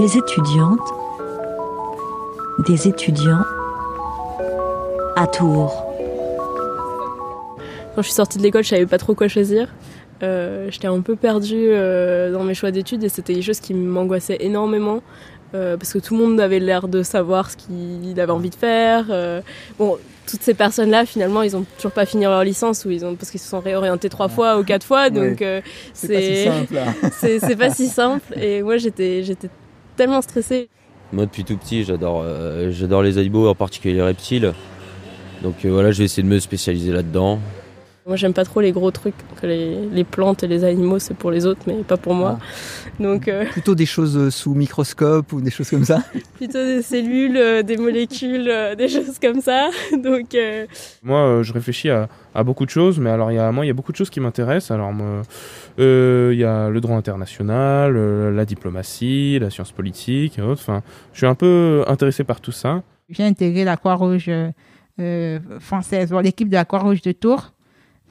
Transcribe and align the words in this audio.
Des 0.00 0.16
étudiantes, 0.16 0.94
des 2.66 2.88
étudiants 2.88 3.42
à 5.14 5.26
Tours. 5.26 5.84
Quand 7.94 8.00
je 8.00 8.06
suis 8.06 8.14
sortie 8.14 8.38
de 8.38 8.42
l'école, 8.42 8.64
je 8.64 8.70
savais 8.70 8.86
pas 8.86 8.96
trop 8.96 9.14
quoi 9.14 9.28
choisir. 9.28 9.68
Euh, 10.22 10.70
J'étais 10.70 10.86
un 10.86 11.02
peu 11.02 11.16
perdue 11.16 11.54
euh, 11.54 12.32
dans 12.32 12.44
mes 12.44 12.54
choix 12.54 12.70
d'études 12.70 13.04
et 13.04 13.10
c'était 13.10 13.34
des 13.34 13.42
choses 13.42 13.60
qui 13.60 13.74
m'angoissaient 13.74 14.38
énormément. 14.40 15.02
Euh, 15.54 15.76
parce 15.76 15.92
que 15.92 15.98
tout 15.98 16.16
le 16.16 16.24
monde 16.24 16.40
avait 16.40 16.60
l'air 16.60 16.86
de 16.86 17.02
savoir 17.02 17.50
ce 17.50 17.56
qu'il 17.56 18.18
avait 18.20 18.32
envie 18.32 18.50
de 18.50 18.54
faire. 18.54 19.06
Euh, 19.10 19.40
bon, 19.78 19.98
toutes 20.26 20.42
ces 20.42 20.54
personnes-là, 20.54 21.06
finalement, 21.06 21.42
ils 21.42 21.56
ont 21.56 21.64
toujours 21.76 21.90
pas 21.90 22.06
fini 22.06 22.24
leur 22.24 22.44
licence 22.44 22.84
ou 22.84 22.90
ils 22.90 23.04
ont 23.04 23.16
parce 23.16 23.30
qu'ils 23.30 23.40
se 23.40 23.48
sont 23.48 23.58
réorientés 23.58 24.08
trois 24.08 24.28
fois 24.28 24.58
ou 24.58 24.64
quatre 24.64 24.86
fois. 24.86 25.10
Donc 25.10 25.42
euh, 25.42 25.60
c'est 25.92 26.46
pas 26.70 27.10
si 27.10 27.56
pas 27.56 27.70
si 27.70 27.88
simple. 27.88 28.38
Et 28.38 28.62
moi, 28.62 28.76
j'étais 28.76 29.24
j'étais 29.24 29.48
Moi, 31.12 31.26
depuis 31.26 31.44
tout 31.44 31.56
petit, 31.56 31.84
j'adore 31.84 32.22
euh, 32.24 32.70
j'adore 32.70 33.02
les 33.02 33.18
animaux, 33.18 33.48
en 33.48 33.54
particulier 33.54 33.94
les 33.94 34.02
reptiles. 34.02 34.52
Donc 35.42 35.64
euh, 35.64 35.70
voilà, 35.70 35.90
je 35.90 35.98
vais 35.98 36.04
essayer 36.04 36.22
de 36.22 36.28
me 36.28 36.38
spécialiser 36.38 36.92
là-dedans. 36.92 37.40
Moi, 38.10 38.16
j'aime 38.16 38.32
pas 38.34 38.44
trop 38.44 38.60
les 38.60 38.72
gros 38.72 38.90
trucs. 38.90 39.14
Que 39.40 39.46
les, 39.46 39.86
les 39.86 40.02
plantes 40.02 40.42
et 40.42 40.48
les 40.48 40.64
animaux, 40.64 40.98
c'est 40.98 41.14
pour 41.14 41.30
les 41.30 41.46
autres, 41.46 41.60
mais 41.68 41.84
pas 41.84 41.96
pour 41.96 42.12
moi. 42.12 42.40
Donc, 42.98 43.28
euh, 43.28 43.44
Plutôt 43.52 43.76
des 43.76 43.86
choses 43.86 44.16
euh, 44.16 44.30
sous 44.30 44.52
microscope 44.52 45.32
ou 45.32 45.40
des 45.40 45.52
choses 45.52 45.70
comme 45.70 45.84
ça? 45.84 46.02
plutôt 46.34 46.58
des 46.58 46.82
cellules, 46.82 47.36
euh, 47.36 47.62
des 47.62 47.76
molécules, 47.76 48.48
euh, 48.50 48.74
des 48.74 48.88
choses 48.88 49.20
comme 49.20 49.40
ça. 49.40 49.70
Donc, 49.92 50.34
euh, 50.34 50.66
Moi, 51.04 51.20
euh, 51.20 51.42
je 51.44 51.52
réfléchis 51.52 51.88
à, 51.88 52.08
à 52.34 52.42
beaucoup 52.42 52.64
de 52.64 52.70
choses, 52.70 52.98
mais 52.98 53.10
alors 53.10 53.30
il 53.30 53.36
y 53.36 53.38
a, 53.38 53.52
moi, 53.52 53.64
il 53.64 53.68
y 53.68 53.70
a 53.70 53.74
beaucoup 53.74 53.92
de 53.92 53.96
choses 53.96 54.10
qui 54.10 54.18
m'intéressent. 54.18 54.72
Alors, 54.72 54.92
euh, 55.78 56.30
il 56.32 56.38
y 56.40 56.44
a 56.44 56.68
le 56.68 56.80
droit 56.80 56.96
international, 56.96 57.94
euh, 57.96 58.32
la 58.32 58.44
diplomatie, 58.44 59.38
la 59.38 59.50
science 59.50 59.70
politique 59.70 60.36
et 60.36 60.42
autres. 60.42 60.62
Enfin, 60.62 60.82
je 61.12 61.18
suis 61.18 61.26
un 61.28 61.36
peu 61.36 61.84
intéressé 61.86 62.24
par 62.24 62.40
tout 62.40 62.50
ça. 62.50 62.82
J'ai 63.08 63.22
intégré 63.22 63.62
la 63.62 63.76
Croix-Rouge 63.76 64.32
française, 65.60 66.10
bon, 66.10 66.18
l'équipe 66.18 66.48
de 66.48 66.54
la 66.56 66.64
Croix-Rouge 66.64 67.02
de 67.02 67.12
Tours. 67.12 67.52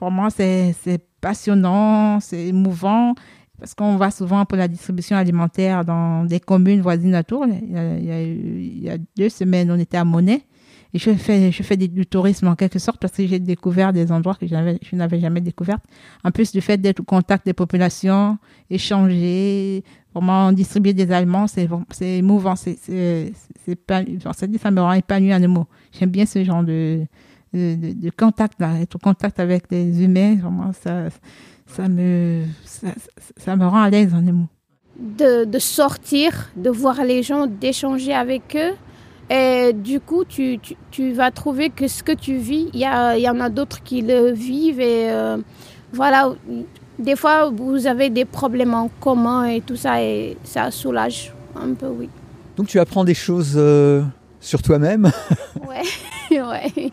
Pour 0.00 0.10
moi, 0.10 0.30
c'est 0.30 0.74
passionnant, 1.20 2.20
c'est 2.20 2.46
émouvant, 2.46 3.14
parce 3.58 3.74
qu'on 3.74 3.96
va 3.96 4.10
souvent 4.10 4.46
pour 4.46 4.56
la 4.56 4.66
distribution 4.66 5.14
alimentaire 5.14 5.84
dans 5.84 6.24
des 6.24 6.40
communes 6.40 6.80
voisines 6.80 7.14
à 7.14 7.22
Tours. 7.22 7.44
Il 7.46 8.82
y 8.82 8.88
a, 8.88 8.96
deux 9.14 9.28
semaines, 9.28 9.70
on 9.70 9.78
était 9.78 9.98
à 9.98 10.06
Monet. 10.06 10.40
Et 10.94 10.98
je 10.98 11.12
fais, 11.12 11.52
je 11.52 11.62
fais 11.62 11.76
du, 11.76 12.06
tourisme 12.06 12.48
en 12.48 12.56
quelque 12.56 12.78
sorte 12.78 12.98
parce 12.98 13.12
que 13.12 13.26
j'ai 13.26 13.38
découvert 13.38 13.92
des 13.92 14.10
endroits 14.10 14.36
que 14.36 14.46
je 14.46 14.96
n'avais 14.96 15.20
jamais 15.20 15.42
découverts. 15.42 15.80
En 16.24 16.30
plus 16.30 16.50
du 16.50 16.62
fait 16.62 16.78
d'être 16.78 17.00
au 17.00 17.04
contact 17.04 17.44
des 17.44 17.52
populations, 17.52 18.38
échanger, 18.70 19.84
vraiment 20.14 20.50
distribuer 20.50 20.94
des 20.94 21.12
aliments, 21.12 21.46
c'est 21.46 21.68
émouvant, 22.00 22.56
c'est 22.56 22.78
ça 23.84 24.70
me 24.70 24.80
rend 24.80 24.94
épanoui 24.94 25.34
en 25.34 25.42
un 25.42 25.46
mot. 25.46 25.66
J'aime 25.92 26.10
bien 26.10 26.24
ce 26.24 26.42
genre 26.42 26.64
de 26.64 27.06
de, 27.52 27.74
de- 27.74 27.92
de 27.92 28.10
contact 28.10 28.60
là, 28.60 28.78
être 28.80 28.96
au 28.96 28.98
contact 28.98 29.40
avec 29.40 29.64
les 29.70 30.02
humains, 30.04 30.36
vraiment 30.36 30.72
ça 30.72 31.08
ça 31.66 31.88
me 31.88 32.44
ça, 32.64 32.88
ça- 33.36 33.56
me 33.56 33.66
rend 33.66 33.82
à 33.82 33.90
l'aise 33.90 34.12
en 34.14 34.22
mot. 34.22 34.46
de, 34.98 35.44
de 35.44 35.58
sortir, 35.58 36.50
de 36.56 36.68
voir 36.70 37.04
les 37.04 37.22
gens, 37.22 37.46
d'échanger 37.46 38.12
avec 38.14 38.56
eux. 38.56 38.74
Et 39.32 39.72
du 39.72 40.00
coup, 40.00 40.24
tu, 40.24 40.58
tu, 40.60 40.74
tu 40.90 41.12
vas 41.12 41.30
trouver 41.30 41.70
que 41.70 41.86
ce 41.86 42.02
que 42.02 42.10
tu 42.12 42.36
vis, 42.36 42.68
il 42.74 42.80
y, 42.80 42.84
a- 42.84 43.16
il 43.16 43.22
y 43.22 43.28
en 43.28 43.38
a 43.40 43.48
d'autres 43.48 43.80
qui 43.82 44.02
le 44.02 44.32
vivent. 44.32 44.80
Et 44.80 45.08
euh, 45.10 45.36
voilà, 45.92 46.32
des 46.98 47.14
fois, 47.14 47.48
vous 47.50 47.86
avez 47.86 48.10
des 48.10 48.24
problèmes 48.24 48.74
en 48.74 48.88
commun 49.00 49.44
et 49.46 49.60
tout 49.60 49.76
ça, 49.76 50.02
et 50.02 50.36
ça 50.42 50.70
soulage 50.72 51.32
un 51.54 51.74
peu, 51.74 51.86
oui. 51.86 52.08
Donc 52.56 52.66
tu 52.66 52.80
apprends 52.80 53.04
des 53.04 53.14
choses 53.14 53.54
euh, 53.56 54.02
sur 54.40 54.60
toi-même? 54.62 55.10
Ouais, 55.68 55.82
ouais, 56.42 56.92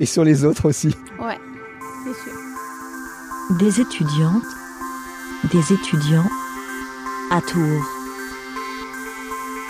et 0.00 0.06
sur 0.06 0.24
les 0.24 0.44
autres 0.44 0.68
aussi. 0.68 0.88
ouais, 1.20 1.38
c'est 2.04 2.14
sûr. 2.14 2.32
Des 3.58 3.80
étudiantes, 3.80 4.42
des 5.52 5.72
étudiants 5.72 6.28
à 7.30 7.40
Tours. 7.40 7.84